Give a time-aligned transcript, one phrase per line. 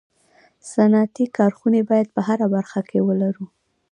[0.71, 3.45] صنعتي کارخوني باید په هره برخه کي ولرو